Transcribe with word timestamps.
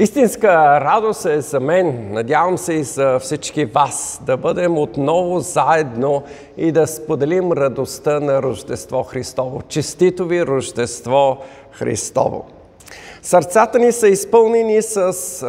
Истинска 0.00 0.80
радост 0.80 1.24
е 1.24 1.40
за 1.40 1.60
мен, 1.60 2.12
надявам 2.12 2.58
се 2.58 2.72
и 2.72 2.82
за 2.82 3.18
всички 3.18 3.64
вас, 3.64 4.20
да 4.26 4.36
бъдем 4.36 4.78
отново 4.78 5.40
заедно 5.40 6.22
и 6.56 6.72
да 6.72 6.86
споделим 6.86 7.52
радостта 7.52 8.20
на 8.20 8.42
Рождество 8.42 9.02
Христово. 9.02 9.62
Честито 9.68 10.26
ви 10.26 10.46
Рождество 10.46 11.38
Христово! 11.72 12.46
Сърцата 13.22 13.78
ни 13.78 13.92
са 13.92 14.08
изпълнени 14.08 14.82
с 14.82 14.96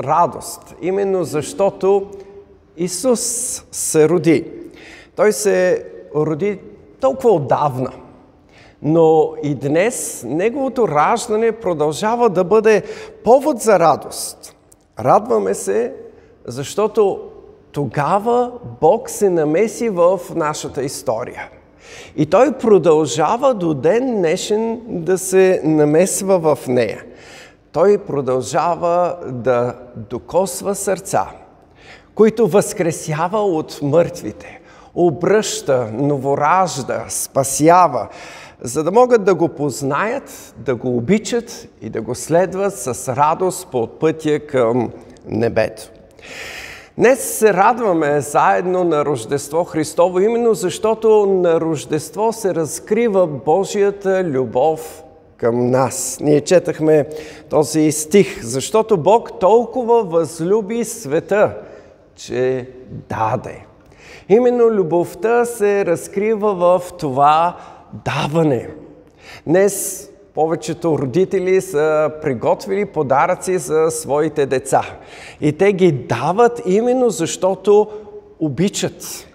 радост, 0.03 0.75
именно 0.81 1.23
защото 1.23 2.07
Исус 2.77 3.21
се 3.71 4.09
роди. 4.09 4.45
Той 5.15 5.31
се 5.31 5.85
роди 6.15 6.59
толкова 6.99 7.29
отдавна– 7.29 7.91
но 8.81 9.33
и 9.43 9.55
днес 9.55 10.23
неговото 10.27 10.87
раждане 10.87 11.51
продължава 11.51 12.29
да 12.29 12.43
бъде 12.43 12.83
повод 13.23 13.59
за 13.59 13.79
радост. 13.79 14.55
Радваме 14.99 15.53
се, 15.53 15.93
защото 16.45 17.19
тогава 17.71 18.51
Бог 18.81 19.09
се 19.09 19.29
намеси 19.29 19.89
в 19.89 20.19
нашата 20.35 20.83
история. 20.83 21.49
И 22.15 22.25
той 22.25 22.51
продължава 22.51 23.53
до 23.53 23.73
ден 23.73 24.15
днешен 24.15 24.81
да 24.87 25.17
се 25.17 25.61
намесва 25.63 26.39
в 26.39 26.67
нея. 26.67 27.03
Той 27.71 27.97
продължава 27.97 29.17
да 29.27 29.75
докосва 29.95 30.75
сърца, 30.75 31.27
които 32.15 32.47
възкресява 32.47 33.39
от 33.39 33.79
мъртвите, 33.81 34.59
обръща, 34.95 35.89
новоражда, 35.93 37.05
спасява, 37.09 38.07
за 38.61 38.83
да 38.83 38.91
могат 38.91 39.23
да 39.23 39.35
го 39.35 39.47
познаят, 39.47 40.53
да 40.57 40.75
го 40.75 40.97
обичат 40.97 41.67
и 41.81 41.89
да 41.89 42.01
го 42.01 42.15
следват 42.15 42.77
с 42.77 43.15
радост 43.15 43.67
по 43.71 43.87
пътя 43.87 44.39
към 44.39 44.91
небето. 45.27 45.89
Днес 46.97 47.19
се 47.19 47.53
радваме 47.53 48.21
заедно 48.21 48.83
на 48.83 49.05
Рождество 49.05 49.63
Христово, 49.63 50.19
именно 50.19 50.53
защото 50.53 51.25
на 51.25 51.61
Рождество 51.61 52.33
се 52.33 52.55
разкрива 52.55 53.27
Божията 53.27 54.23
любов 54.23 55.03
към 55.37 55.71
нас. 55.71 56.17
Ние 56.21 56.41
четахме 56.41 57.05
този 57.49 57.91
стих, 57.91 58.43
защото 58.43 58.97
Бог 58.97 59.39
толкова 59.39 60.03
възлюби 60.03 60.85
света, 60.85 61.57
че 62.15 62.69
даде. 62.89 63.65
Именно 64.29 64.69
любовта 64.69 65.45
се 65.45 65.85
разкрива 65.85 66.55
в 66.55 66.81
това 66.99 67.57
даване. 67.93 68.69
Днес 69.47 70.07
повечето 70.33 70.97
родители 70.97 71.61
са 71.61 72.11
приготвили 72.21 72.85
подаръци 72.85 73.57
за 73.57 73.87
своите 73.91 74.45
деца. 74.45 74.81
И 75.41 75.57
те 75.57 75.73
ги 75.73 75.91
дават 75.91 76.61
именно 76.65 77.09
защото 77.09 77.87
обичат. 78.39 79.27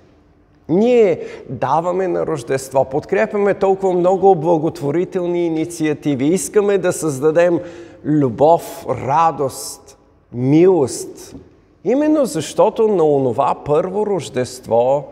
Ние 0.69 1.21
даваме 1.51 2.09
на 2.09 2.27
Рождество, 2.27 2.85
подкрепяме 2.85 3.55
толкова 3.55 3.93
много 3.93 4.35
благотворителни 4.35 5.47
инициативи, 5.47 6.27
искаме 6.27 6.79
да 6.79 6.93
създадем 6.93 7.61
любов, 8.05 8.87
радост, 8.89 9.99
милост. 10.33 11.37
Именно 11.85 12.25
защото 12.25 12.89
на 12.89 13.05
онова 13.05 13.55
първо 13.65 14.07
Рождество 14.07 15.05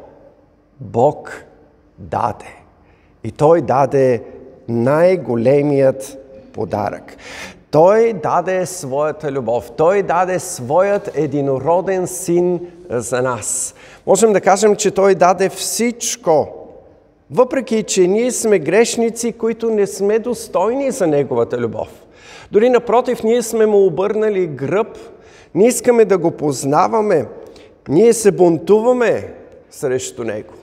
Бог 0.81 1.45
даде. 1.99 2.64
И 3.25 3.33
той 3.33 3.61
даде 3.63 4.23
най-големият 4.69 6.19
подарък. 6.53 7.17
Той 7.71 8.13
даде 8.13 8.67
своята 8.67 9.33
любов. 9.33 9.71
Той 9.77 10.03
даде 10.03 10.39
своят 10.39 11.11
единороден 11.15 12.07
син 12.07 12.61
за 12.91 13.23
нас. 13.23 13.75
Можем 14.07 14.33
да 14.33 14.41
кажем, 14.41 14.77
че 14.77 14.91
той 14.91 15.15
даде 15.15 15.49
всичко. 15.49 16.49
Въпреки, 17.31 17.83
че 17.83 18.07
ние 18.07 18.31
сме 18.31 18.59
грешници, 18.59 19.33
които 19.33 19.71
не 19.71 19.87
сме 19.87 20.19
достойни 20.19 20.91
за 20.91 21.07
неговата 21.07 21.59
любов. 21.59 21.89
Дори 22.53 22.71
напротив, 22.71 23.23
ние 23.23 23.43
сме 23.43 23.67
му 23.67 23.87
обърнали 23.87 24.47
гръб, 24.47 24.99
не 25.55 25.67
искаме 25.67 26.05
да 26.05 26.19
го 26.19 26.31
познаваме, 26.31 27.27
ние 27.89 28.13
се 28.13 28.33
бунтуваме 28.33 29.35
срещу 29.71 30.25
него. 30.25 30.55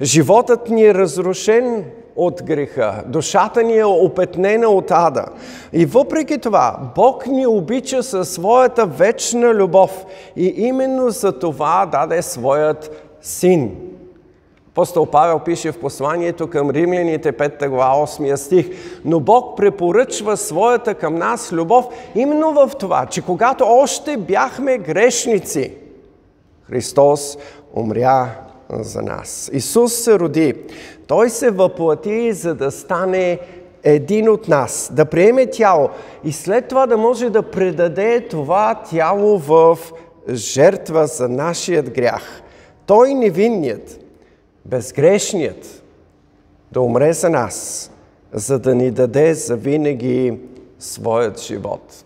Животът 0.00 0.70
ни 0.70 0.84
е 0.84 0.94
разрушен 0.94 1.84
от 2.16 2.42
греха. 2.42 3.02
Душата 3.06 3.62
ни 3.62 3.78
е 3.78 3.84
опетнена 3.84 4.68
от 4.68 4.90
ада. 4.90 5.24
И 5.72 5.86
въпреки 5.86 6.38
това, 6.38 6.78
Бог 6.94 7.26
ни 7.26 7.46
обича 7.46 8.02
със 8.02 8.30
своята 8.30 8.86
вечна 8.86 9.54
любов. 9.54 10.04
И 10.36 10.46
именно 10.46 11.10
за 11.10 11.38
това 11.38 11.86
даде 11.86 12.22
своят 12.22 13.08
син. 13.22 13.76
Апостол 14.72 15.06
Павел 15.06 15.38
пише 15.38 15.72
в 15.72 15.80
посланието 15.80 16.50
към 16.50 16.70
римляните 16.70 17.32
5 17.32 17.68
глава 17.68 18.06
8 18.06 18.34
стих. 18.34 18.70
Но 19.04 19.20
Бог 19.20 19.56
препоръчва 19.56 20.36
своята 20.36 20.94
към 20.94 21.14
нас 21.14 21.52
любов 21.52 21.86
именно 22.14 22.52
в 22.52 22.70
това, 22.78 23.06
че 23.06 23.22
когато 23.22 23.64
още 23.64 24.16
бяхме 24.16 24.78
грешници, 24.78 25.72
Христос 26.62 27.38
умря 27.74 28.28
за 28.80 29.02
нас. 29.02 29.50
Исус 29.52 29.94
се 29.94 30.18
роди. 30.18 30.54
Той 31.06 31.30
се 31.30 31.50
въплати, 31.50 32.32
за 32.32 32.54
да 32.54 32.70
стане 32.70 33.38
един 33.82 34.28
от 34.28 34.48
нас, 34.48 34.90
да 34.92 35.04
приеме 35.04 35.46
тяло 35.46 35.88
и 36.24 36.32
след 36.32 36.68
това 36.68 36.86
да 36.86 36.96
може 36.96 37.30
да 37.30 37.42
предаде 37.42 38.28
това 38.30 38.82
тяло 38.90 39.38
в 39.38 39.78
жертва 40.30 41.06
за 41.06 41.28
нашият 41.28 41.90
грях. 41.90 42.42
Той 42.86 43.14
невинният, 43.14 44.00
безгрешният, 44.64 45.82
да 46.72 46.80
умре 46.80 47.12
за 47.12 47.30
нас, 47.30 47.90
за 48.32 48.58
да 48.58 48.74
ни 48.74 48.90
даде 48.90 49.34
за 49.34 49.56
винаги 49.56 50.38
своят 50.78 51.40
живот. 51.40 52.04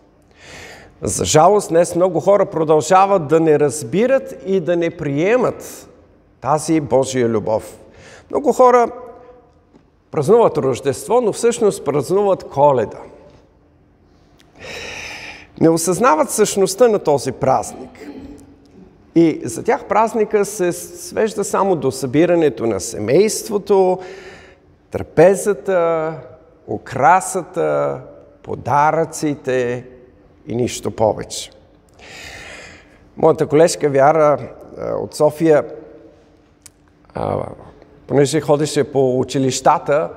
За 1.03 1.25
жалост, 1.25 1.69
днес 1.69 1.94
много 1.94 2.21
хора 2.21 2.47
продължават 2.47 3.28
да 3.28 3.41
не 3.41 3.59
разбират 3.59 4.43
и 4.47 4.60
да 4.60 4.76
не 4.76 4.91
приемат 4.91 5.88
тази 6.46 6.80
Божия 6.80 7.28
любов. 7.28 7.78
Много 8.30 8.52
хора 8.52 8.90
празнуват 10.10 10.58
Рождество, 10.58 11.20
но 11.20 11.32
всъщност 11.32 11.84
празнуват 11.84 12.44
Коледа. 12.44 12.98
Не 15.60 15.68
осъзнават 15.68 16.30
същността 16.30 16.88
на 16.88 16.98
този 16.98 17.32
празник. 17.32 18.08
И 19.14 19.40
за 19.44 19.64
тях 19.64 19.84
празника 19.84 20.44
се 20.44 20.72
свежда 20.72 21.44
само 21.44 21.76
до 21.76 21.90
събирането 21.90 22.66
на 22.66 22.80
семейството, 22.80 23.98
трапезата, 24.90 26.12
украсата, 26.66 28.00
подаръците 28.42 29.84
и 30.46 30.56
нищо 30.56 30.90
повече. 30.90 31.50
Моята 33.16 33.46
колежка 33.46 33.88
Вяра 33.88 34.38
от 34.78 35.14
София 35.14 35.64
понеже 38.06 38.41
ходеше 38.41 38.93
по 38.93 39.19
училищата, 39.19 40.10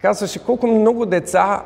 казваше 0.00 0.44
колко 0.44 0.66
много 0.66 1.06
деца 1.06 1.64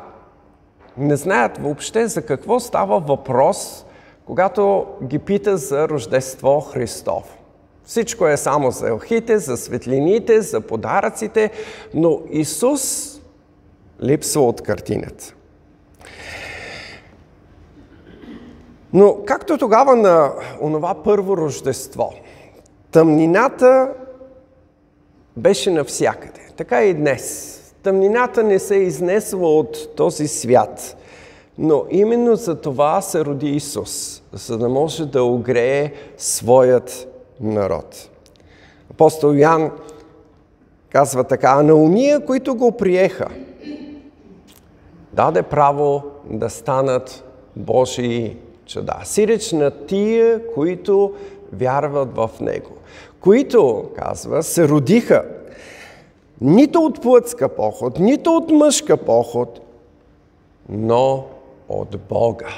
не 0.97 1.15
знаят 1.15 1.57
въобще 1.57 2.07
за 2.07 2.21
какво 2.21 2.59
става 2.59 2.99
въпрос, 2.99 3.85
когато 4.25 4.85
ги 5.03 5.19
пита 5.19 5.57
за 5.57 5.89
Рождество 5.89 6.61
Христов. 6.61 7.37
Всичко 7.83 8.27
е 8.27 8.37
само 8.37 8.71
за 8.71 8.87
елхите, 8.87 9.37
за 9.37 9.57
светлините, 9.57 10.41
за 10.41 10.61
подаръците, 10.61 11.51
но 11.93 12.19
Исус 12.29 13.15
липсва 14.03 14.41
от 14.41 14.61
картината. 14.61 15.33
Но 18.93 19.17
както 19.25 19.57
тогава 19.57 19.95
на 19.95 20.33
онова 20.61 21.03
първо 21.03 21.37
Рождество, 21.37 22.13
тъмнината 22.91 23.93
беше 25.41 25.71
навсякъде. 25.71 26.41
Така 26.57 26.83
и 26.83 26.93
днес. 26.93 27.57
Тъмнината 27.83 28.43
не 28.43 28.59
се 28.59 28.75
е 28.75 28.83
изнесла 28.83 29.57
от 29.57 29.95
този 29.95 30.27
свят. 30.27 30.97
Но 31.57 31.85
именно 31.89 32.35
за 32.35 32.61
това 32.61 33.01
се 33.01 33.25
роди 33.25 33.49
Исус, 33.49 34.23
за 34.33 34.57
да 34.57 34.69
може 34.69 35.05
да 35.05 35.23
огрее 35.23 35.93
своят 36.17 37.07
народ. 37.39 38.09
Апостол 38.91 39.33
Ян 39.33 39.71
казва 40.89 41.23
така, 41.23 41.53
а 41.57 41.63
на 41.63 41.75
уния, 41.75 42.25
които 42.25 42.55
го 42.55 42.71
приеха, 42.71 43.27
даде 45.13 45.41
право 45.41 46.03
да 46.25 46.49
станат 46.49 47.23
Божии 47.55 48.37
чуда. 48.65 48.95
Сиреч 49.03 49.51
на 49.51 49.71
тия, 49.71 50.53
които 50.53 51.13
вярват 51.53 52.15
в 52.15 52.29
Него 52.41 52.80
които, 53.21 53.85
казва, 53.95 54.43
се 54.43 54.67
родиха 54.67 55.23
нито 56.41 56.79
от 56.79 57.01
плътска 57.01 57.49
поход, 57.49 57.99
нито 57.99 58.35
от 58.35 58.51
мъжка 58.51 58.97
поход, 58.97 59.59
но 60.69 61.25
от 61.69 61.95
Бога. 62.09 62.49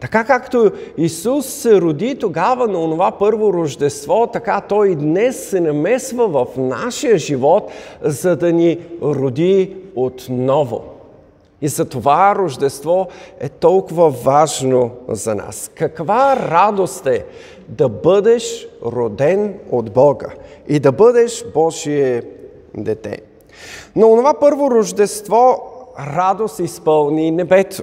Така 0.00 0.24
както 0.24 0.70
Исус 0.96 1.46
се 1.46 1.80
роди 1.80 2.18
тогава 2.18 2.68
на 2.68 2.78
онова 2.78 3.10
първо 3.10 3.52
рождество, 3.52 4.26
така 4.32 4.60
Той 4.60 4.88
и 4.88 4.96
днес 4.96 5.48
се 5.48 5.60
намесва 5.60 6.28
в 6.28 6.46
нашия 6.56 7.18
живот, 7.18 7.70
за 8.02 8.36
да 8.36 8.52
ни 8.52 8.78
роди 9.02 9.76
отново. 9.94 10.97
И 11.62 11.68
за 11.68 11.84
това 11.84 12.34
Рождество 12.34 13.08
е 13.40 13.48
толкова 13.48 14.10
важно 14.10 14.90
за 15.08 15.34
нас. 15.34 15.70
Каква 15.74 16.36
радост 16.36 17.06
е 17.06 17.24
да 17.68 17.88
бъдеш 17.88 18.68
роден 18.84 19.54
от 19.70 19.92
Бога 19.92 20.28
и 20.68 20.80
да 20.80 20.92
бъдеш 20.92 21.44
Божие 21.54 22.22
дете. 22.76 23.18
Но 23.96 24.16
това 24.16 24.34
първо 24.34 24.70
Рождество 24.70 25.62
радост 26.16 26.58
изпълни 26.58 27.30
небето. 27.30 27.82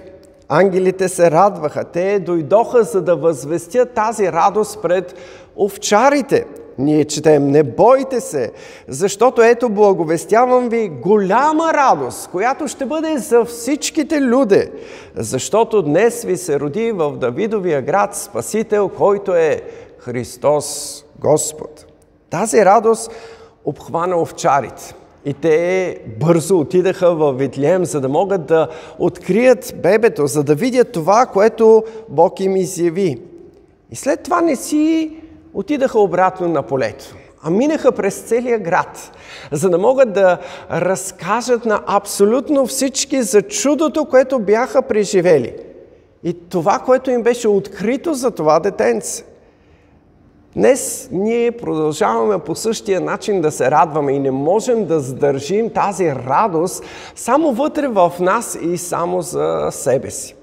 Ангелите 0.50 1.10
се 1.10 1.32
радваха. 1.32 1.84
Те 1.84 2.20
дойдоха, 2.20 2.84
за 2.84 3.02
да 3.02 3.16
възвестят 3.16 3.94
тази 3.94 4.32
радост 4.32 4.82
пред 4.82 5.16
овчарите. 5.58 6.46
Ние 6.78 7.06
четем, 7.06 7.48
не 7.48 7.64
бойте 7.64 8.22
се, 8.22 8.52
защото 8.88 9.42
ето 9.42 9.70
благовестявам 9.70 10.70
ви 10.70 10.90
голяма 10.90 11.74
радост, 11.74 12.30
която 12.30 12.68
ще 12.68 12.86
бъде 12.86 13.18
за 13.18 13.46
всичките 13.46 14.22
люди, 14.22 14.64
защото 15.16 15.82
днес 15.82 16.24
ви 16.24 16.38
се 16.38 16.60
роди 16.60 16.92
в 16.92 17.12
Давидовия 17.12 17.82
град 17.82 18.16
Спасител, 18.16 18.90
който 18.90 19.36
е 19.36 19.62
Христос 19.98 21.06
Господ. 21.20 21.86
Тази 22.30 22.66
радост 22.66 23.12
обхвана 23.66 24.22
овчарите. 24.22 24.96
И 25.26 25.34
те 25.34 25.98
бързо 26.20 26.60
отидаха 26.60 27.16
в 27.16 27.34
Витлеем, 27.34 27.86
за 27.86 28.02
да 28.02 28.10
могат 28.10 28.46
да 28.46 28.68
открият 29.00 29.76
бебето, 29.82 30.28
за 30.28 30.44
да 30.44 30.56
видят 30.56 30.92
това, 30.92 31.26
което 31.26 31.84
Бог 32.10 32.40
им 32.40 32.56
изяви. 32.56 33.22
И 33.92 33.96
след 33.96 34.24
това 34.24 34.42
не 34.42 34.56
си 34.56 35.12
отидаха 35.56 36.00
обратно 36.00 36.48
на 36.48 36.64
полето, 36.64 37.16
а 37.44 37.50
минаха 37.50 37.92
през 37.92 38.22
целия 38.22 38.60
град, 38.60 39.12
за 39.52 39.70
да 39.70 39.78
могат 39.78 40.14
да 40.14 40.38
разкажат 40.72 41.66
на 41.66 41.82
абсолютно 41.88 42.68
всички 42.68 43.22
за 43.22 43.42
чудото, 43.42 44.06
което 44.06 44.40
бяха 44.40 44.82
преживели. 44.82 45.54
И 46.24 46.50
това, 46.50 46.80
което 46.80 47.12
им 47.12 47.24
беше 47.24 47.48
открито 47.48 48.14
за 48.14 48.32
това 48.32 48.60
детенце. 48.60 49.24
Днес 50.56 51.10
ние 51.12 51.52
продължаваме 51.52 52.40
по 52.40 52.56
същия 52.56 53.02
начин 53.02 53.42
да 53.42 53.52
се 53.52 53.72
радваме 53.72 54.14
и 54.14 54.20
не 54.20 54.32
можем 54.32 54.86
да 54.86 55.00
задържим 55.00 55.70
тази 55.70 56.12
радост 56.12 56.84
само 57.16 57.52
вътре 57.52 57.88
в 57.88 58.14
нас 58.20 58.58
и 58.62 58.78
само 58.78 59.22
за 59.22 59.68
себе 59.72 60.12
си. 60.12 60.35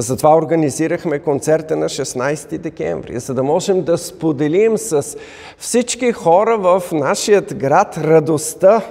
Затова 0.00 0.36
организирахме 0.36 1.18
концерта 1.18 1.76
на 1.76 1.88
16 1.88 2.58
декември, 2.58 3.18
за 3.18 3.34
да 3.34 3.42
можем 3.42 3.82
да 3.82 3.98
споделим 3.98 4.78
с 4.78 5.16
всички 5.58 6.12
хора 6.12 6.58
в 6.58 6.82
нашия 6.92 7.40
град 7.40 7.98
радостта. 7.98 8.82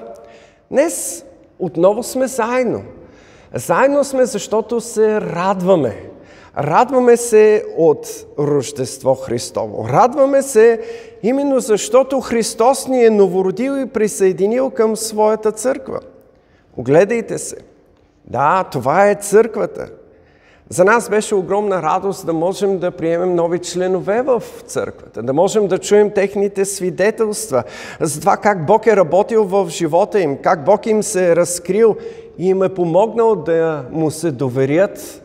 Днес 0.71 1.25
отново 1.59 2.04
сме 2.04 2.27
заедно. 2.27 2.83
Заедно 3.54 4.04
сме, 4.04 4.25
защото 4.25 4.81
се 4.81 5.21
радваме. 5.21 6.09
Радваме 6.57 7.18
се 7.18 7.65
от 7.77 8.07
Рождество 8.39 9.15
Христово. 9.15 9.89
Радваме 9.89 10.42
се 10.42 10.81
именно 11.24 11.59
защото 11.59 12.21
Христос 12.21 12.88
ни 12.88 13.06
е 13.06 13.09
новородил 13.09 13.81
и 13.81 13.86
присъединил 13.86 14.69
към 14.69 14.95
своята 14.95 15.51
църква. 15.51 16.00
Огледайте 16.77 17.38
се. 17.38 17.57
Да, 18.25 18.63
това 18.71 19.09
е 19.09 19.15
църквата. 19.15 19.89
За 20.69 20.84
нас 20.84 21.10
беше 21.10 21.36
огромна 21.36 21.81
радост 21.81 22.25
да 22.25 22.34
можем 22.34 22.80
да 22.80 22.92
приемем 22.92 23.36
нови 23.36 23.60
членове 23.60 24.22
в 24.22 24.44
църквата, 24.66 25.24
да 25.24 25.34
можем 25.34 25.68
да 25.68 25.78
чуем 25.78 26.12
техните 26.12 26.66
свидетелства 26.66 27.64
за 28.00 28.19
това 28.19 28.38
как 28.38 28.66
Бог 28.66 28.88
е 28.88 28.96
работил 28.96 29.44
в 29.44 29.69
живота 29.69 30.22
им, 30.22 30.38
как 30.38 30.66
Бог 30.66 30.86
им 30.86 31.04
се 31.04 31.31
е 31.31 31.36
разкрил 31.36 31.96
и 32.38 32.50
им 32.50 32.64
е 32.64 32.74
помогнал 32.74 33.36
да 33.36 33.86
му 33.92 34.12
се 34.12 34.31
доверят 34.31 35.24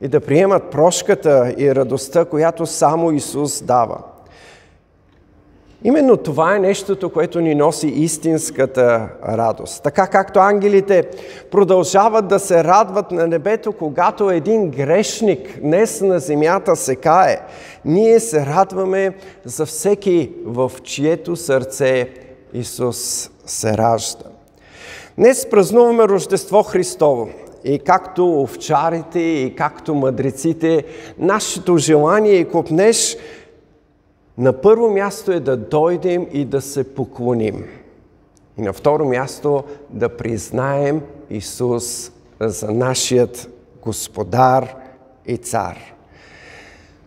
и 0.00 0.08
да 0.08 0.20
приемат 0.20 0.70
прошката 0.70 1.54
и 1.58 1.74
радостта, 1.74 2.24
която 2.24 2.66
само 2.66 3.12
Исус 3.12 3.62
дава. 3.62 3.98
Именно 5.86 6.16
това 6.16 6.56
е 6.56 6.58
нещото, 6.58 7.10
което 7.10 7.40
ни 7.40 7.54
носи 7.54 7.86
истинската 7.88 9.08
радост. 9.28 9.82
Така 9.82 10.06
както 10.06 10.40
ангелите 10.40 11.04
продължават 11.50 12.28
да 12.28 12.38
се 12.38 12.64
радват 12.64 13.10
на 13.10 13.26
небето, 13.26 13.72
когато 13.72 14.30
един 14.30 14.70
грешник 14.70 15.60
днес 15.60 16.00
на 16.00 16.18
земята 16.18 16.76
се 16.76 16.96
кае, 16.96 17.40
ние 17.84 18.20
се 18.20 18.46
радваме 18.46 19.14
за 19.44 19.66
всеки, 19.66 20.30
в 20.44 20.72
чието 20.82 21.36
сърце 21.36 22.08
Исус 22.54 23.30
се 23.46 23.78
ражда. 23.78 24.24
Днес 25.18 25.46
празнуваме 25.50 26.08
Рождество 26.08 26.62
Христово. 26.62 27.28
И 27.64 27.78
както 27.78 28.40
овчарите, 28.40 29.18
и 29.18 29.54
както 29.56 29.94
мъдреците, 29.94 30.84
нашето 31.18 31.76
желание 31.76 32.32
и 32.32 32.48
купнеш 32.48 33.16
на 34.38 34.52
първо 34.52 34.90
място 34.90 35.32
е 35.32 35.40
да 35.40 35.56
дойдем 35.56 36.26
и 36.32 36.44
да 36.44 36.60
се 36.60 36.94
поклоним. 36.94 37.64
И 38.58 38.62
на 38.62 38.72
второ 38.72 39.04
място 39.04 39.64
да 39.90 40.08
признаем 40.08 41.02
Исус 41.30 42.12
за 42.40 42.70
нашият 42.70 43.48
Господар 43.82 44.74
и 45.26 45.36
Цар. 45.36 45.78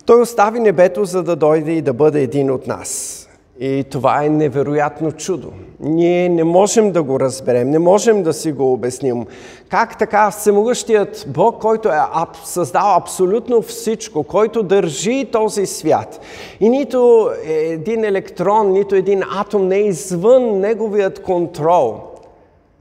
Той 0.06 0.22
остави 0.22 0.60
небето, 0.60 1.06
за 1.06 1.24
да 1.24 1.36
дойде 1.36 1.72
и 1.72 1.82
да 1.82 1.94
бъде 1.94 2.22
един 2.22 2.52
от 2.52 2.68
нас. 2.68 3.24
И 3.60 3.84
това 3.92 4.24
е 4.24 4.30
невероятно 4.30 5.12
чудо. 5.12 5.52
Ние 5.80 6.30
не 6.30 6.44
можем 6.44 6.92
да 6.92 7.04
го 7.04 7.20
разберем, 7.20 7.70
не 7.70 7.80
можем 7.80 8.24
да 8.24 8.34
си 8.34 8.52
го 8.52 8.74
обясним. 8.74 9.26
Как 9.70 9.98
така 9.98 10.32
всемогъщият 10.32 11.26
Бог, 11.28 11.62
който 11.62 11.90
е 11.90 12.00
създал 12.44 12.96
абсолютно 12.96 13.62
всичко, 13.62 14.24
който 14.24 14.64
държи 14.64 15.30
този 15.32 15.66
свят 15.66 16.22
и 16.60 16.70
нито 16.70 17.30
един 17.46 18.04
електрон, 18.04 18.72
нито 18.72 18.96
един 18.96 19.24
атом 19.36 19.68
не 19.68 19.76
е 19.76 19.88
извън 19.88 20.60
неговият 20.60 21.24
контрол, 21.24 21.96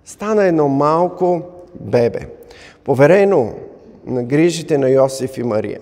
стана 0.04 0.44
едно 0.44 0.68
малко 0.68 1.42
бебе, 1.80 2.20
поверено 2.84 3.52
на 4.06 4.24
грижите 4.24 4.78
на 4.78 4.90
Йосиф 4.90 5.38
и 5.38 5.42
Мария. 5.42 5.80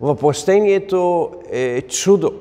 Въплъщението 0.00 1.30
е 1.52 1.80
чудо. 1.80 2.32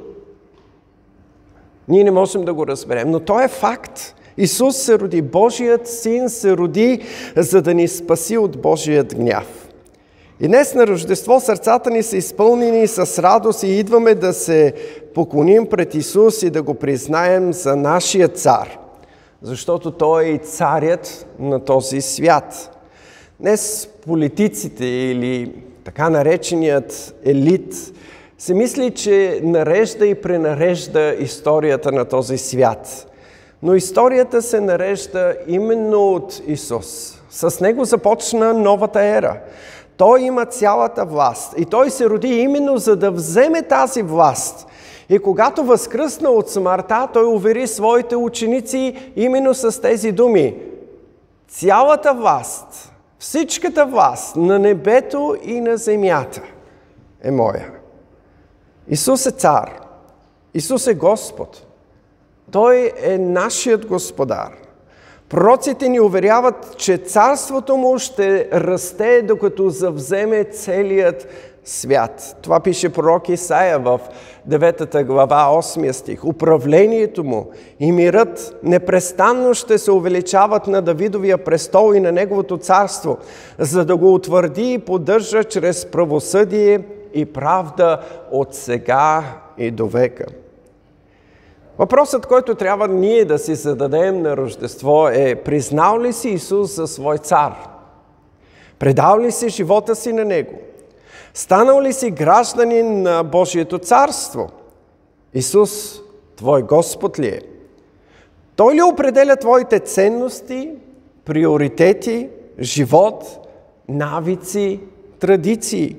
Ние 1.92 2.04
не 2.04 2.12
можем 2.12 2.44
да 2.44 2.54
го 2.54 2.68
разберем, 2.68 3.12
но 3.12 3.20
то 3.20 3.40
е 3.40 3.48
факт. 3.48 4.16
Исус 4.38 4.78
се 4.78 5.00
роди, 5.00 5.22
Божият 5.22 5.88
син 5.88 6.30
се 6.30 6.58
роди, 6.58 7.02
за 7.36 7.62
да 7.62 7.74
ни 7.74 7.88
спаси 7.88 8.38
от 8.38 8.62
Божият 8.62 9.16
гняв. 9.16 9.68
И 10.40 10.48
днес 10.48 10.76
на 10.76 10.88
Рождество 10.88 11.40
сърцата 11.40 11.90
ни 11.90 12.04
са 12.04 12.18
изпълнени 12.18 12.88
с 12.88 13.24
радост 13.24 13.64
и 13.64 13.68
идваме 13.68 14.16
да 14.16 14.34
се 14.34 14.74
поклоним 15.16 15.68
пред 15.68 15.96
Исус 15.96 16.44
и 16.44 16.50
да 16.50 16.62
го 16.62 16.74
признаем 16.74 17.54
за 17.54 17.76
нашия 17.76 18.28
цар, 18.28 18.80
защото 19.42 19.92
Той 19.92 20.24
е 20.24 20.28
и 20.28 20.38
царят 20.38 21.28
на 21.40 21.60
този 21.60 22.02
свят. 22.02 22.78
Днес 23.40 23.90
политиците 24.06 24.86
или 24.86 25.54
така 25.84 26.10
нареченият 26.10 27.16
елит 27.26 27.76
се 28.42 28.54
мисли, 28.54 28.92
че 28.92 29.40
нарежда 29.44 30.06
и 30.06 30.16
пренарежда 30.16 31.16
историята 31.20 31.92
на 31.92 32.06
този 32.06 32.38
свят. 32.38 33.08
Но 33.64 33.76
историята 33.76 34.42
се 34.42 34.60
нарежда 34.60 35.36
именно 35.48 36.14
от 36.14 36.42
Исус. 36.48 37.22
С 37.30 37.62
него 37.62 37.86
започна 37.86 38.54
новата 38.54 39.02
ера. 39.02 39.40
Той 39.98 40.22
има 40.22 40.46
цялата 40.46 41.06
власт 41.06 41.54
и 41.58 41.66
той 41.66 41.90
се 41.90 42.10
роди 42.10 42.28
именно 42.28 42.78
за 42.78 42.96
да 42.96 43.12
вземе 43.12 43.62
тази 43.62 44.02
власт. 44.02 44.68
И 45.10 45.20
когато 45.20 45.64
възкръсна 45.64 46.30
от 46.30 46.50
смъртта, 46.50 47.08
той 47.14 47.26
увери 47.26 47.68
своите 47.68 48.16
ученици 48.16 49.12
именно 49.16 49.54
с 49.54 49.82
тези 49.82 50.12
думи. 50.12 50.56
Цялата 51.48 52.14
власт, 52.14 52.94
всичката 53.20 53.86
власт 53.86 54.36
на 54.36 54.60
небето 54.60 55.36
и 55.44 55.62
на 55.62 55.78
земята 55.78 56.42
е 57.24 57.32
моя. 57.32 57.81
Исус 58.88 59.26
е 59.26 59.32
цар. 59.32 59.80
Исус 60.54 60.88
е 60.88 60.94
Господ. 60.94 61.66
Той 62.52 62.92
е 63.04 63.18
нашият 63.18 63.86
Господар. 63.86 64.52
Пророците 65.30 65.90
ни 65.90 66.00
уверяват, 66.00 66.78
че 66.78 66.98
царството 66.98 67.78
му 67.78 68.00
ще 68.00 68.50
расте, 68.54 69.22
докато 69.22 69.70
завземе 69.70 70.44
целият 70.44 71.28
свят. 71.64 72.38
Това 72.42 72.60
пише 72.60 72.90
пророк 72.90 73.30
Исаия 73.30 73.80
в 73.80 74.00
9 74.50 75.04
глава, 75.04 75.48
8 75.52 75.92
стих. 75.92 76.26
Управлението 76.26 77.24
му 77.24 77.52
и 77.80 77.92
мирът 77.92 78.60
непрестанно 78.64 79.54
ще 79.54 79.78
се 79.78 79.92
увеличават 79.92 80.68
на 80.68 80.82
Давидовия 80.82 81.38
престол 81.44 81.94
и 81.96 82.00
на 82.00 82.12
неговото 82.12 82.58
царство, 82.58 83.18
за 83.60 83.86
да 83.86 83.98
го 83.98 84.14
утвърди 84.14 84.74
и 84.74 84.80
поддържа 84.80 85.44
чрез 85.44 85.86
правосъдие 85.86 86.80
и 87.14 87.26
правда 87.26 88.02
от 88.32 88.56
сега 88.56 89.24
и 89.58 89.72
до 89.72 89.88
века. 89.88 90.26
Въпросът, 91.78 92.26
който 92.26 92.56
трябва 92.56 92.88
ние 92.88 93.26
да 93.26 93.40
си 93.40 93.56
зададем 93.56 94.22
на 94.22 94.38
Рождество 94.38 95.08
е 95.08 95.36
признал 95.36 96.02
ли 96.02 96.14
си 96.14 96.30
Исус 96.30 96.76
за 96.76 96.88
свой 96.88 97.18
цар? 97.18 97.54
Предал 98.80 99.20
ли 99.20 99.32
си 99.32 99.50
живота 99.50 99.96
си 99.96 100.14
на 100.14 100.26
Него? 100.26 100.54
Станал 101.34 101.82
ли 101.82 101.94
си 101.94 102.12
гражданин 102.12 103.02
на 103.02 103.24
Божието 103.24 103.80
царство? 103.80 104.50
Исус, 105.34 106.02
Твой 106.36 106.64
Господ 106.64 107.20
ли 107.20 107.28
е? 107.28 107.42
Той 108.56 108.76
ли 108.76 108.82
определя 108.82 109.36
Твоите 109.36 109.80
ценности, 109.80 110.72
приоритети, 111.26 112.30
живот, 112.60 113.48
навици, 113.90 114.80
традиции? 115.20 115.96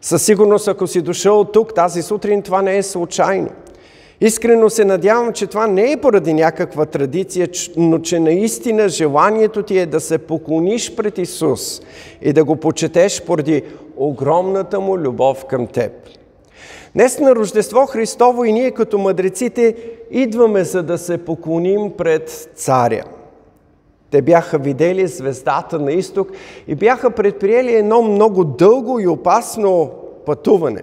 Със 0.00 0.22
сигурност, 0.22 0.68
ако 0.68 0.86
си 0.86 1.02
дошъл 1.02 1.44
тук 1.44 1.74
тази 1.74 2.02
сутрин, 2.02 2.42
това 2.42 2.62
не 2.62 2.76
е 2.76 2.82
случайно– 2.82 3.48
Искрено 4.20 4.70
се 4.70 4.84
надявам, 4.84 5.32
че 5.32 5.46
това 5.46 5.66
не 5.66 5.92
е 5.92 5.96
поради 5.96 6.34
някаква 6.34 6.86
традиция, 6.86 7.48
но 7.76 7.98
че 7.98 8.20
наистина 8.20 8.88
желанието 8.88 9.62
ти 9.62 9.78
е 9.78 9.86
да 9.86 10.00
се 10.00 10.18
поклониш 10.18 10.94
пред 10.94 11.18
Исус 11.18 11.82
и 12.22 12.32
да 12.32 12.44
го 12.44 12.56
почетеш 12.56 13.22
поради 13.22 13.62
огромната 13.96 14.80
му 14.80 14.98
любов 14.98 15.44
към 15.44 15.66
теб. 15.66 15.92
Днес 16.94 17.18
на 17.18 17.34
Рождество 17.34 17.86
Христово 17.86 18.44
и 18.44 18.52
ние 18.52 18.70
като 18.70 18.98
мъдреците 18.98 19.76
идваме 20.10 20.64
за 20.64 20.82
да 20.82 20.98
се 20.98 21.24
поклоним 21.24 21.90
пред 21.98 22.48
Царя. 22.54 23.04
Те 24.10 24.22
бяха 24.22 24.58
видели 24.58 25.06
звездата 25.06 25.78
на 25.78 25.92
изток 25.92 26.28
и 26.66 26.74
бяха 26.74 27.10
предприели 27.10 27.74
едно 27.74 28.02
много 28.02 28.44
дълго 28.44 29.00
и 29.00 29.06
опасно 29.06 29.90
пътуване. 30.26 30.82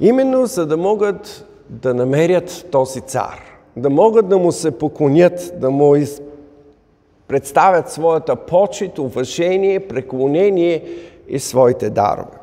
Именно 0.00 0.46
за 0.46 0.66
да 0.66 0.76
могат 0.76 1.46
да 1.68 1.94
намерят 1.94 2.66
този 2.70 3.00
цар, 3.00 3.60
да 3.76 3.90
могат 3.90 4.28
да 4.28 4.38
му 4.38 4.52
се 4.52 4.70
поклонят, 4.70 5.52
да 5.60 5.70
му 5.70 5.96
из... 5.96 6.22
представят 7.28 7.90
своята 7.90 8.36
почет, 8.36 8.98
уважение, 8.98 9.88
преклонение 9.88 10.84
и 11.28 11.38
своите 11.38 11.90
дарове. 11.90 12.38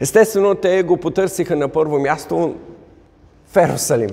Естествено, 0.00 0.54
те 0.54 0.82
го 0.82 0.96
потърсиха 0.96 1.56
на 1.56 1.68
първо 1.68 1.98
място 1.98 2.54
в 3.46 3.56
Ерусалим. 3.56 4.10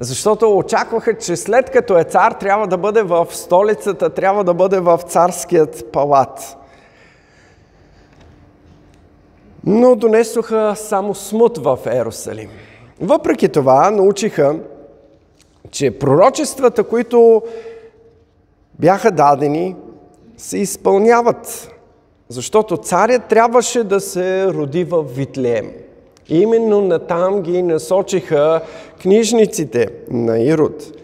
Защото 0.00 0.58
очакваха, 0.58 1.18
че 1.18 1.36
след 1.36 1.70
като 1.70 1.98
е 1.98 2.04
цар, 2.04 2.32
трябва 2.32 2.66
да 2.66 2.78
бъде 2.78 3.02
в 3.02 3.26
столицата, 3.30 4.10
трябва 4.10 4.44
да 4.44 4.54
бъде 4.54 4.80
в 4.80 5.00
царският 5.08 5.92
палат. 5.92 6.56
Но 9.66 9.96
донесоха 9.96 10.74
само 10.76 11.14
смут 11.14 11.58
в 11.58 11.78
Ерусалим. 11.86 12.50
Въпреки 13.00 13.48
това 13.48 13.90
научиха, 13.90 14.58
че 15.70 15.98
пророчествата, 15.98 16.84
които 16.84 17.42
бяха 18.78 19.10
дадени, 19.10 19.76
се 20.36 20.58
изпълняват. 20.58 21.70
Защото 22.28 22.76
царят 22.76 23.24
трябваше 23.24 23.84
да 23.84 24.00
се 24.00 24.46
роди 24.46 24.84
в 24.84 25.02
Витлеем. 25.02 25.72
Именно 26.30 26.80
натам 26.80 27.42
ги 27.42 27.62
насочиха 27.62 28.60
книжниците 29.02 29.88
на 30.10 30.40
Ирод. 30.40 31.00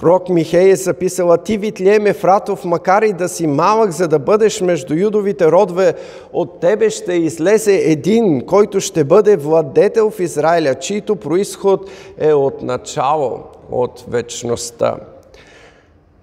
Пророк 0.00 0.28
Михей 0.28 0.70
е 0.70 0.76
записала, 0.76 1.38
ти 1.38 1.58
Витлеем 1.58 2.06
Ефратов, 2.06 2.64
макар 2.64 3.02
и 3.02 3.12
да 3.12 3.28
си 3.28 3.46
малък, 3.46 3.90
за 3.90 4.08
да 4.08 4.18
бъдеш 4.18 4.60
между 4.60 4.94
юдовите 4.94 5.52
родове, 5.52 5.94
от 6.32 6.60
тебе 6.60 6.90
ще 6.90 7.12
излезе 7.12 7.74
един, 7.74 8.46
който 8.46 8.80
ще 8.80 9.04
бъде 9.04 9.36
владетел 9.36 10.10
в 10.10 10.20
Израиля, 10.20 10.74
чийто 10.74 11.16
происход 11.16 11.90
е 12.18 12.32
от 12.32 12.62
начало, 12.62 13.40
от 13.70 14.04
вечността. 14.08 14.96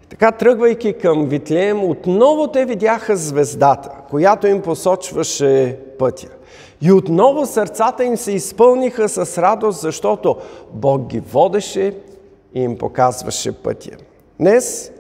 Така, 0.10 0.32
тръгвайки 0.32 0.94
към 0.94 1.26
Витлеем, 1.26 1.84
отново 1.84 2.48
те 2.48 2.66
видяха 2.66 3.16
звездата, 3.16 3.90
която 4.10 4.48
им 4.48 4.62
посочваше 4.62 5.78
пътя. 6.00 6.28
И 6.82 6.92
отново 6.92 7.46
сърцата 7.46 8.04
им 8.04 8.18
се 8.18 8.32
изпълниха 8.32 9.10
с 9.10 9.38
радост, 9.38 9.82
защото 9.82 10.36
Бог 10.74 11.02
ги 11.02 11.20
водеше 11.20 11.98
и 12.54 12.62
им 12.62 12.78
показваше 12.78 13.52
пътя. 13.52 13.92
Днес 14.40 14.92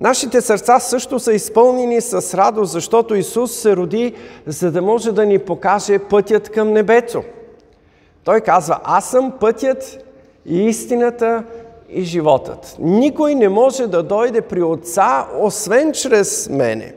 нашите 0.00 0.40
сърца 0.40 0.80
също 0.80 1.18
са 1.18 1.32
изпълнени 1.32 2.00
с 2.00 2.34
радост, 2.34 2.72
защото 2.72 3.14
Исус 3.14 3.52
се 3.52 3.76
роди, 3.76 4.14
за 4.46 4.72
да 4.72 4.82
може 4.82 5.12
да 5.12 5.26
ни 5.26 5.38
покаже 5.38 5.98
пътят 5.98 6.48
към 6.48 6.72
небето. 6.72 7.22
Той 8.24 8.40
казва, 8.40 8.80
аз 8.84 9.10
съм 9.10 9.32
пътят 9.40 10.04
и 10.46 10.66
истината 10.66 11.44
и 11.88 12.02
животът. 12.02 12.76
Никой 12.78 13.34
не 13.34 13.48
може 13.48 13.86
да 13.86 14.02
дойде 14.02 14.40
при 14.40 14.62
Отца, 14.62 15.26
освен 15.40 15.92
чрез 15.92 16.48
мене. 16.48 16.94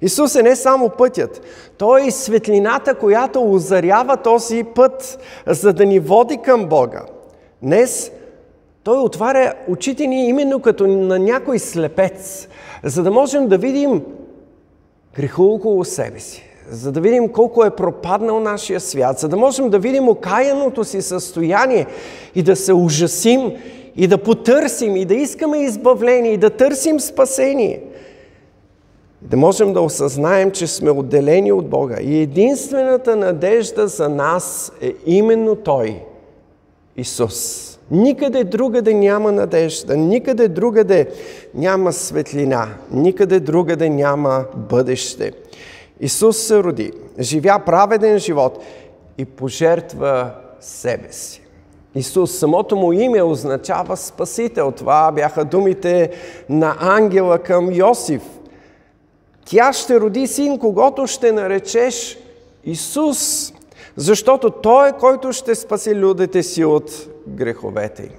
Исус 0.00 0.34
е 0.34 0.42
не 0.42 0.56
само 0.56 0.88
пътят, 0.88 1.40
Той 1.78 2.02
е 2.02 2.06
и 2.06 2.10
светлината, 2.10 2.94
която 2.94 3.52
озарява 3.52 4.16
този 4.16 4.64
път, 4.64 5.18
за 5.46 5.72
да 5.72 5.86
ни 5.86 6.00
води 6.00 6.36
към 6.36 6.66
Бога. 6.66 7.02
Днес 7.62 8.12
той 8.84 8.98
отваря 8.98 9.54
очите 9.68 10.06
ни 10.06 10.28
именно 10.28 10.60
като 10.60 10.86
на 10.86 11.18
някой 11.18 11.58
слепец, 11.58 12.48
за 12.84 13.02
да 13.02 13.10
можем 13.10 13.48
да 13.48 13.58
видим 13.58 14.02
греха 15.16 15.42
около 15.42 15.84
себе 15.84 16.20
си, 16.20 16.44
за 16.70 16.92
да 16.92 17.00
видим 17.00 17.28
колко 17.28 17.64
е 17.64 17.70
пропаднал 17.70 18.40
нашия 18.40 18.80
свят, 18.80 19.18
за 19.18 19.28
да 19.28 19.36
можем 19.36 19.70
да 19.70 19.78
видим 19.78 20.08
окаяното 20.08 20.84
си 20.84 21.02
състояние 21.02 21.86
и 22.34 22.42
да 22.42 22.56
се 22.56 22.72
ужасим 22.72 23.52
и 23.96 24.06
да 24.06 24.18
потърсим 24.18 24.96
и 24.96 25.04
да 25.04 25.14
искаме 25.14 25.58
избавление 25.58 26.32
и 26.32 26.36
да 26.36 26.50
търсим 26.50 27.00
спасение. 27.00 27.82
Да 29.22 29.36
можем 29.36 29.72
да 29.72 29.80
осъзнаем, 29.80 30.50
че 30.50 30.66
сме 30.66 30.90
отделени 30.90 31.52
от 31.52 31.68
Бога. 31.68 31.96
И 32.00 32.22
единствената 32.22 33.16
надежда 33.16 33.88
за 33.88 34.08
нас 34.08 34.72
е 34.80 34.94
именно 35.06 35.56
Той, 35.56 36.02
Исус. 36.96 37.64
Никъде 37.90 38.44
другаде 38.44 38.94
няма 38.94 39.32
надежда, 39.32 39.96
никъде 39.96 40.48
другаде 40.48 41.08
няма 41.54 41.92
светлина, 41.92 42.68
никъде 42.90 43.40
другаде 43.40 43.88
няма 43.88 44.44
бъдеще. 44.56 45.32
Исус 46.00 46.36
се 46.38 46.62
роди, 46.62 46.92
живя 47.18 47.58
праведен 47.66 48.18
живот 48.18 48.64
и 49.18 49.24
пожертва 49.24 50.30
себе 50.60 51.12
си. 51.12 51.42
Исус, 51.94 52.38
самото 52.38 52.76
му 52.76 52.92
име 52.92 53.22
означава 53.22 53.96
Спасител. 53.96 54.72
Това 54.72 55.12
бяха 55.12 55.44
думите 55.44 56.10
на 56.48 56.76
ангела 56.80 57.38
към 57.38 57.72
Йосиф. 57.72 58.22
Тя 59.50 59.72
ще 59.72 60.00
роди 60.00 60.26
син, 60.26 60.58
когато 60.58 61.06
ще 61.06 61.32
наречеш 61.32 62.18
Исус, 62.64 63.52
защото 63.96 64.50
Той 64.50 64.88
е 64.88 64.92
който 64.92 65.32
ще 65.32 65.54
спаси 65.54 65.94
людите 65.94 66.42
си 66.42 66.64
от 66.64 67.08
греховете 67.28 68.02
им. 68.02 68.18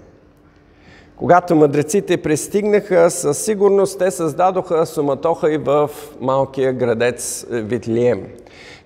Когато 1.16 1.56
мъдреците 1.56 2.18
пристигнаха, 2.18 3.12
със 3.12 3.38
сигурност 3.38 4.00
те 4.00 4.12
създадоха 4.12 4.86
суматоха 4.86 5.54
и 5.54 5.58
в 5.58 5.90
малкия 6.22 6.74
градец 6.74 7.46
Витлием. 7.50 8.28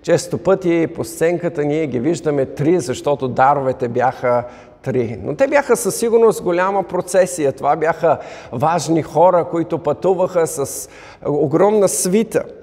Често 0.02 0.38
пъти 0.38 0.88
по 0.96 1.04
сценката 1.04 1.66
ние 1.66 1.88
ги 1.88 2.00
виждаме 2.00 2.46
три, 2.46 2.80
защото 2.80 3.28
даровете 3.28 3.88
бяха 3.88 4.44
три. 4.84 5.20
Но 5.24 5.36
те 5.36 5.48
бяха 5.48 5.78
със 5.78 5.96
сигурност 5.96 6.44
голяма 6.44 6.84
процесия. 6.84 7.52
Това 7.52 7.76
бяха 7.76 8.18
важни 8.52 9.04
хора, 9.04 9.48
които 9.52 9.78
пътуваха 9.78 10.48
с 10.48 10.90
огромна 11.26 11.88
свита– 11.88 12.44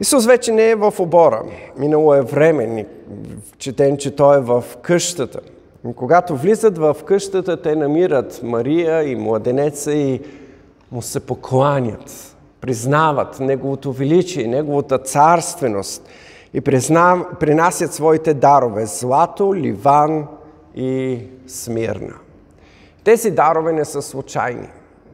Исус 0.00 0.26
вече 0.26 0.52
не 0.52 0.70
е 0.70 0.74
в 0.74 0.94
обора. 0.98 1.42
Минало 1.78 2.14
е 2.14 2.22
време. 2.22 2.86
Четем, 3.58 3.96
че 3.96 4.16
Той 4.16 4.36
е 4.36 4.40
в 4.40 4.64
къщата. 4.82 5.40
И 5.90 5.94
когато 5.94 6.36
влизат 6.36 6.78
в 6.78 6.96
къщата, 7.04 7.62
те 7.62 7.76
намират 7.76 8.40
Мария 8.42 9.10
и 9.10 9.16
младенеца 9.16 9.92
и 9.92 10.20
му 10.92 11.02
се 11.02 11.20
покланят. 11.20 12.36
Признават 12.60 13.40
Неговото 13.40 13.92
величие, 13.92 14.46
Неговата 14.46 14.98
царственост 14.98 16.08
и 16.54 16.60
принасят 17.40 17.94
своите 17.94 18.34
дарове– 18.34 18.86
злато, 18.86 19.54
ливан 19.54 20.26
и 20.74 21.18
смирна. 21.46 22.14
Тези 23.04 23.30
дарове 23.30 23.72
не 23.72 23.84
са 23.84 24.02
случайни. 24.02 24.68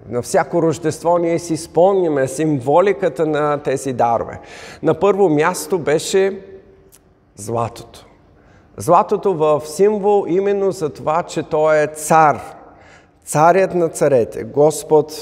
На 0.08 0.22
всяко 0.22 0.62
Рождество 0.62 1.18
ние 1.18 1.38
си 1.38 1.56
спомняме 1.56 2.28
символиката 2.28 3.26
на 3.26 3.58
тези 3.58 3.92
дарове. 3.92 4.40
На 4.82 4.94
първо 4.94 5.28
място 5.28 5.78
беше 5.78 6.40
златото. 7.36 8.06
Златото 8.76 9.34
в 9.34 9.62
символ 9.64 10.24
именно 10.28 10.72
за 10.72 10.90
това, 10.90 11.22
че 11.22 11.42
той 11.42 11.82
е 11.82 11.86
цар. 11.86 12.40
Царят 13.24 13.74
на 13.74 13.88
царете, 13.88 14.44
Господ 14.44 15.12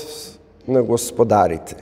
на 0.68 0.82
господарите. 0.82 1.76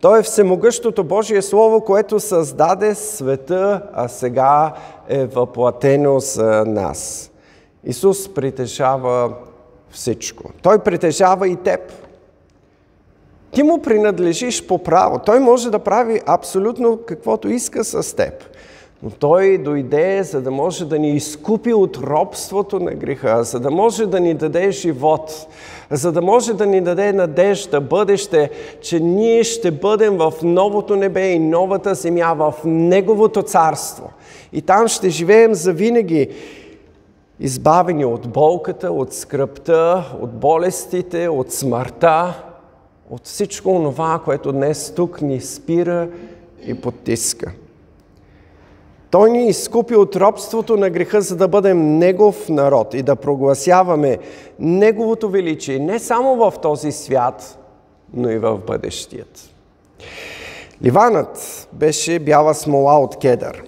Той 0.00 0.18
е 0.18 0.22
всемогъщото 0.22 1.04
Божие 1.04 1.42
Слово, 1.42 1.80
което 1.80 2.20
създаде 2.20 2.94
света, 2.94 3.82
а 3.92 4.08
сега 4.08 4.74
е 5.08 5.26
въплатено 5.26 6.20
за 6.20 6.64
нас. 6.66 7.30
Исус 7.84 8.34
притежава 8.34 9.32
всичко. 9.90 10.50
Той 10.62 10.78
притежава 10.78 11.48
и 11.48 11.56
теб. 11.56 11.80
Ти 13.50 13.62
му 13.62 13.82
принадлежиш 13.82 14.66
по 14.66 14.78
право. 14.78 15.18
Той 15.18 15.40
може 15.40 15.70
да 15.70 15.78
прави 15.78 16.20
абсолютно 16.26 16.98
каквото 17.06 17.48
иска 17.48 17.84
с 17.84 18.16
теб. 18.16 18.34
Но 19.02 19.10
Той 19.10 19.58
дойде, 19.58 20.22
за 20.22 20.40
да 20.40 20.50
може 20.50 20.84
да 20.84 20.98
ни 20.98 21.10
изкупи 21.16 21.72
от 21.72 21.96
робството 21.96 22.80
на 22.80 22.94
греха, 22.94 23.44
за 23.44 23.60
да 23.60 23.70
може 23.70 24.06
да 24.06 24.20
ни 24.20 24.34
даде 24.34 24.70
живот, 24.70 25.46
за 25.90 26.12
да 26.12 26.22
може 26.22 26.54
да 26.54 26.66
ни 26.66 26.80
даде 26.80 27.12
надежда, 27.12 27.80
бъдеще, 27.80 28.50
че 28.80 29.00
ние 29.00 29.44
ще 29.44 29.70
бъдем 29.70 30.16
в 30.16 30.32
новото 30.42 30.96
небе 30.96 31.30
и 31.30 31.38
новата 31.38 31.94
земя, 31.94 32.34
в 32.34 32.54
Неговото 32.64 33.42
царство. 33.42 34.10
И 34.52 34.62
там 34.62 34.88
ще 34.88 35.10
живеем 35.10 35.54
завинаги, 35.54 36.28
избавени 37.40 38.04
от 38.04 38.28
болката, 38.28 38.92
от 38.92 39.12
скръпта, 39.12 40.04
от 40.20 40.32
болестите, 40.32 41.28
от 41.28 41.52
смъртта, 41.52 42.42
от 43.10 43.24
всичко 43.24 43.80
това, 43.82 44.20
което 44.24 44.52
днес 44.52 44.92
тук 44.96 45.22
ни 45.22 45.40
спира 45.40 46.08
и 46.66 46.74
потиска. 46.74 47.52
Той 49.10 49.30
ни 49.30 49.48
изкупи 49.48 49.96
от 49.96 50.16
робството 50.16 50.76
на 50.76 50.90
греха, 50.90 51.20
за 51.20 51.36
да 51.36 51.48
бъдем 51.48 51.98
Негов 51.98 52.48
народ 52.48 52.94
и 52.94 53.02
да 53.02 53.16
прогласяваме 53.16 54.18
Неговото 54.58 55.28
величие 55.28 55.78
не 55.78 55.98
само 55.98 56.36
в 56.36 56.58
този 56.62 56.92
свят, 56.92 57.58
но 58.14 58.30
и 58.30 58.38
в 58.38 58.58
бъдещият. 58.66 59.50
Ливанът 60.84 61.68
беше 61.72 62.18
бяла 62.18 62.54
смола 62.54 62.98
от 62.98 63.16
кедър. 63.16 63.62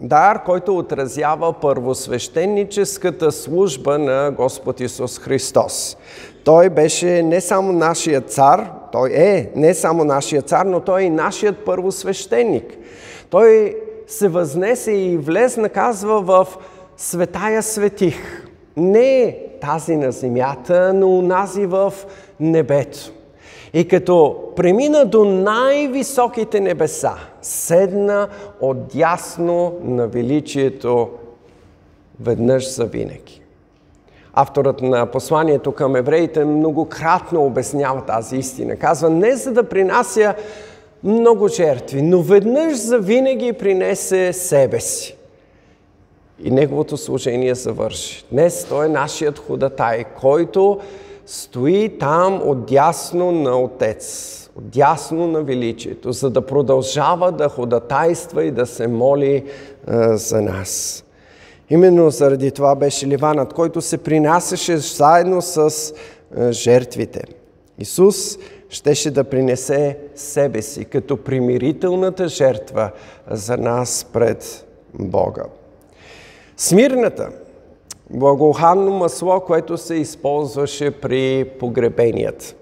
Дар, 0.00 0.44
който 0.44 0.78
отразява 0.78 1.52
първосвещеническата 1.52 3.32
служба 3.32 3.98
на 3.98 4.30
Господ 4.30 4.80
Исус 4.80 5.18
Христос. 5.18 5.96
Той 6.44 6.70
беше 6.70 7.22
не 7.22 7.40
само 7.40 7.72
нашия 7.72 8.20
цар, 8.20 8.70
той 8.92 9.10
е 9.10 9.50
не 9.56 9.74
само 9.74 10.04
нашия 10.04 10.42
цар, 10.42 10.66
но 10.66 10.80
той 10.80 11.02
е 11.02 11.04
и 11.04 11.10
нашият 11.10 11.64
първосвещеник. 11.64 12.78
Той 13.30 13.76
се 14.08 14.28
възнесе 14.28 14.92
и 14.92 15.16
влезна, 15.16 15.68
казва, 15.68 16.20
в 16.20 16.46
светая 16.96 17.62
светих. 17.62 18.46
Не 18.76 19.38
тази 19.60 19.96
на 19.96 20.12
земята, 20.12 20.92
но 20.94 21.18
унази 21.18 21.66
в 21.66 21.92
небето. 22.40 23.12
И 23.74 23.88
като 23.88 24.36
премина 24.56 25.04
до 25.04 25.24
най-високите 25.24 26.60
небеса, 26.60 27.14
седна 27.42 28.28
отясно 28.60 29.78
на 29.82 30.08
величието 30.08 31.08
веднъж 32.20 32.74
за 32.74 32.84
винаги. 32.84 33.42
Авторът 34.34 34.82
на 34.82 35.06
посланието 35.06 35.72
към 35.72 35.96
евреите 35.96 36.44
многократно 36.44 37.46
обяснява 37.46 38.00
тази 38.00 38.36
истина. 38.36 38.76
Казва, 38.76 39.10
не 39.10 39.36
за 39.36 39.52
да 39.52 39.68
принася 39.68 40.34
много 41.04 41.48
жертви, 41.48 42.02
но 42.02 42.22
веднъж 42.22 42.76
за 42.76 42.98
винаги 42.98 43.52
принесе 43.52 44.32
себе 44.32 44.80
си. 44.80 45.16
И 46.44 46.50
неговото 46.50 46.96
служение 46.96 47.54
завърши. 47.54 48.24
Днес 48.32 48.64
той 48.64 48.86
е 48.86 48.88
нашият 48.88 49.38
ходатай, 49.38 50.04
който 50.20 50.80
стои 51.26 51.98
там 52.00 52.40
отдясно 52.44 53.32
на 53.32 53.60
Отец, 53.60 54.50
отдясно 54.58 55.26
на 55.26 55.42
величието, 55.42 56.12
за 56.12 56.30
да 56.30 56.40
продължава 56.40 57.32
да 57.32 57.48
ходатайства 57.48 58.44
и 58.44 58.50
да 58.50 58.66
се 58.66 58.86
моли 58.86 59.44
а, 59.86 60.16
за 60.16 60.40
нас. 60.40 61.04
Именно 61.70 62.10
заради 62.10 62.50
това 62.50 62.74
беше 62.74 63.06
Ливанът, 63.06 63.52
който 63.52 63.80
се 63.80 63.98
принасяше 63.98 64.76
заедно 64.76 65.42
с 65.42 65.92
а, 66.36 66.52
жертвите. 66.52 67.22
Исус 67.78 68.38
щеше 68.68 69.10
да 69.10 69.24
принесе 69.24 69.98
себе 70.14 70.62
си 70.62 70.84
като 70.84 71.16
примирителната 71.16 72.28
жертва 72.28 72.90
за 73.30 73.56
нас 73.56 74.06
пред 74.12 74.66
Бога. 74.94 75.44
Смирната, 76.56 77.28
благоуханно 78.10 78.90
масло, 78.90 79.40
което 79.40 79.78
се 79.78 79.94
използваше 79.94 80.90
при 80.90 81.50
погребеният. 81.60 82.56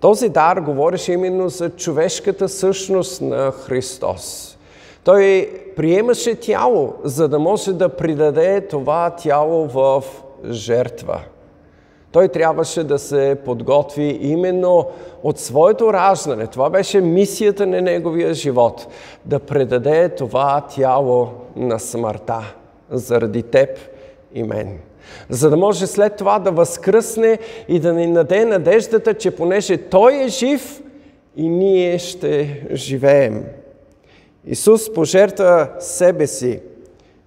Този 0.00 0.28
дар 0.28 0.56
говореше 0.56 1.12
именно 1.12 1.48
за 1.48 1.70
човешката 1.70 2.48
същност 2.48 3.20
на 3.20 3.50
Христос. 3.50 4.58
Той 5.04 5.50
приемаше 5.76 6.34
тяло, 6.34 6.94
за 7.04 7.28
да 7.28 7.38
може 7.38 7.72
да 7.72 7.88
придаде 7.88 8.60
това 8.60 9.10
тяло 9.10 9.66
в 9.66 10.04
жертва– 10.50 11.20
той 12.14 12.28
трябваше 12.28 12.84
да 12.84 12.98
се 12.98 13.36
подготви 13.44 14.18
именно 14.20 14.86
от 15.22 15.38
своето 15.38 15.92
раждане. 15.92 16.46
Това 16.46 16.70
беше 16.70 17.00
мисията 17.00 17.66
на 17.66 17.82
неговия 17.82 18.34
живот. 18.34 18.86
Да 19.24 19.38
предаде 19.38 20.08
това 20.08 20.66
тяло 20.70 21.28
на 21.56 21.78
смъртта 21.78 22.54
заради 22.90 23.42
теб 23.42 23.68
и 24.34 24.42
мен. 24.42 24.78
За 25.30 25.50
да 25.50 25.56
може 25.56 25.86
след 25.86 26.16
това 26.16 26.38
да 26.38 26.50
възкръсне 26.50 27.38
и 27.68 27.78
да 27.78 27.92
ни 27.92 28.06
наде 28.06 28.44
надеждата, 28.44 29.14
че 29.14 29.30
понеже 29.30 29.76
Той 29.76 30.24
е 30.24 30.28
жив 30.28 30.82
и 31.36 31.48
ние 31.48 31.98
ще 31.98 32.62
живеем. 32.72 33.44
Исус 34.46 34.92
пожертва 34.92 35.68
себе 35.78 36.26
си. 36.26 36.60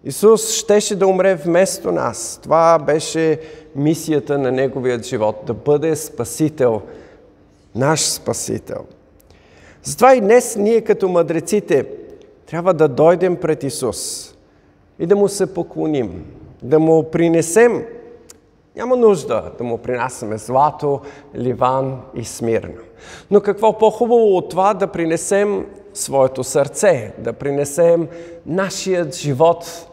Исус 0.04 0.54
щеше 0.54 0.96
да 0.96 1.08
умре 1.08 1.36
вместо 1.36 1.92
нас. 1.92 2.40
Това 2.44 2.80
беше 2.80 3.40
мисията 3.76 4.38
на 4.38 4.52
Неговият 4.52 5.06
живот, 5.06 5.36
да 5.46 5.54
бъде 5.54 5.96
Спасител, 5.96 6.82
наш 7.76 8.02
Спасител. 8.02 8.86
Затова 9.84 10.16
и 10.16 10.22
днес 10.22 10.56
ние 10.56 10.82
като 10.82 11.10
мъдреците 11.10 11.86
трябва 12.46 12.74
да 12.74 12.88
дойдем 12.88 13.36
пред 13.36 13.64
Исус 13.64 14.34
и 15.00 15.06
да 15.06 15.16
Му 15.16 15.28
се 15.28 15.54
поклоним, 15.54 16.26
да 16.64 16.80
Му 16.80 17.12
принесем 17.12 17.84
няма 18.78 18.96
нужда 18.96 19.52
да 19.58 19.64
му 19.64 19.78
принасяме 19.78 20.38
злато, 20.38 21.02
ливан 21.36 22.02
и 22.16 22.24
смирно. 22.24 22.82
Но 23.32 23.42
какво 23.42 23.78
по-хубаво 23.78 24.38
от 24.38 24.50
това 24.50 24.74
да 24.74 24.88
принесем 24.88 25.66
своето 25.98 26.44
сърце, 26.44 27.14
да 27.18 27.34
принесем 27.34 28.08
нашият 28.46 29.16
живот 29.16 29.88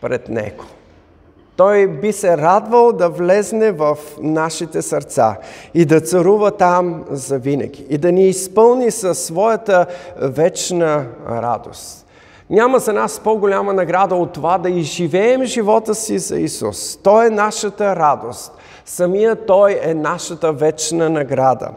пред 0.00 0.28
Него. 0.28 0.64
Той 1.56 1.86
би 1.86 2.12
се 2.12 2.36
радвал 2.36 2.92
да 2.92 3.08
влезне 3.08 3.72
в 3.72 3.98
нашите 4.20 4.82
сърца 4.82 5.36
и 5.74 5.84
да 5.84 6.00
царува 6.00 6.50
там 6.50 7.04
за 7.10 7.38
винаги 7.38 7.86
и 7.90 7.98
да 7.98 8.12
ни 8.12 8.28
изпълни 8.28 8.90
със 8.90 9.18
своята 9.18 9.86
вечна 10.16 11.06
радост. 11.28 12.06
Няма 12.50 12.78
за 12.78 12.92
нас 12.92 13.20
по-голяма 13.20 13.72
награда 13.72 14.14
от 14.14 14.32
това 14.32 14.58
да 14.58 14.70
изживеем 14.70 15.44
живота 15.44 15.94
си 15.94 16.18
за 16.18 16.38
Исус. 16.38 16.96
Той 17.02 17.26
е 17.26 17.30
нашата 17.30 17.96
радост. 17.96 18.52
Самия 18.84 19.46
Той 19.46 19.80
е 19.82 19.94
нашата 19.94 20.52
вечна 20.52 21.10
награда. 21.10 21.68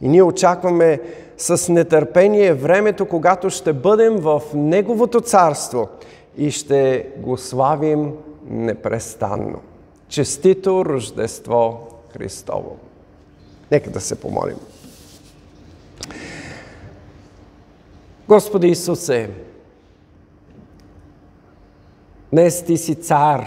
И 0.00 0.08
ние 0.08 0.22
очакваме 0.22 1.00
с 1.38 1.72
нетърпение 1.72 2.54
времето, 2.54 3.06
когато 3.06 3.50
ще 3.50 3.72
бъдем 3.72 4.16
в 4.16 4.42
Неговото 4.54 5.20
царство 5.20 5.88
и 6.36 6.50
ще 6.50 7.08
го 7.16 7.36
славим 7.36 8.12
непрестанно. 8.50 9.60
Честито 10.08 10.84
Рождество 10.84 11.88
Христово! 12.12 12.76
Нека 13.70 13.90
да 13.90 14.00
се 14.00 14.20
помолим. 14.20 14.56
Господи 18.28 18.68
Исусе, 18.68 19.30
днес 22.32 22.64
Ти 22.64 22.76
си 22.76 22.94
цар, 22.94 23.46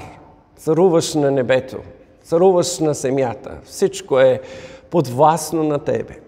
царуваш 0.58 1.14
на 1.14 1.32
небето, 1.32 1.78
царуваш 2.24 2.80
на 2.80 2.94
земята. 2.94 3.58
Всичко 3.64 4.20
е 4.20 4.42
подвластно 4.90 5.64
на 5.64 5.80
Тебе. 5.80 6.20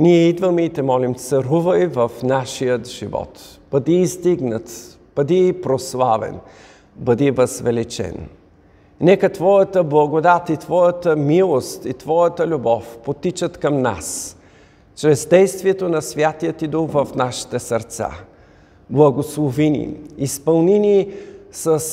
Ние 0.00 0.28
идваме 0.28 0.62
и 0.62 0.68
Те 0.68 0.82
молим, 0.82 1.14
царувай 1.14 1.86
в 1.86 2.10
нашият 2.22 2.88
живот. 2.88 3.58
Бъди 3.70 3.94
издигнат, 3.94 4.98
бъди 5.16 5.60
прославен– 5.62 6.38
бъди 6.96 7.30
възвеличен. 7.30 8.28
Нека 9.00 9.32
Твоята 9.32 9.84
благодат 9.84 10.48
и 10.48 10.56
Твоята 10.56 11.16
милост 11.16 11.84
и 11.84 11.94
Твоята 11.94 12.46
любов 12.46 12.98
потичат 13.04 13.58
към 13.58 13.82
нас, 13.82 14.36
чрез 14.96 15.26
действието 15.26 15.88
на 15.88 16.02
Святия 16.02 16.52
Ти 16.52 16.68
Дух 16.68 16.90
в 16.90 17.08
нашите 17.16 17.58
сърца. 17.58 18.10
Благослови 18.90 19.70
ни, 19.70 19.94
изпълни 20.18 20.78
ни 20.78 21.12
с 21.52 21.84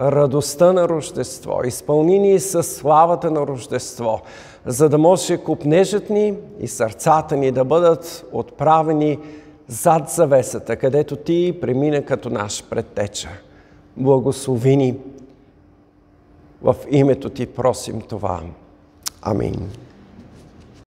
радостта 0.00 0.72
на 0.72 0.88
Рождество, 0.88 1.60
изпълни 1.64 2.18
ни 2.18 2.40
с 2.40 2.62
славата 2.62 3.30
на 3.30 3.46
Рождество, 3.46 4.20
за 4.66 4.88
да 4.88 4.98
може 4.98 5.36
купнежът 5.36 6.10
ни 6.10 6.34
и 6.60 6.68
сърцата 6.68 7.36
ни 7.36 7.50
да 7.50 7.64
бъдат 7.64 8.26
отправени 8.32 9.18
зад 9.68 10.10
завесата, 10.10 10.76
където 10.76 11.16
Ти 11.16 11.58
премина 11.60 12.04
като 12.04 12.30
наш 12.30 12.64
предтеча. 12.70 13.28
Благослови 13.96 14.76
ни. 14.76 14.96
В 16.62 16.76
името 16.90 17.30
Ти 17.30 17.46
просим 17.46 18.00
това. 18.00 18.40
Амин. 19.22 19.70